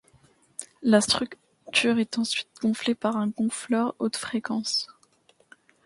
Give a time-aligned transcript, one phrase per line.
[0.81, 4.87] La structure est ensuite gonflée par un gonfleur haute fréquence.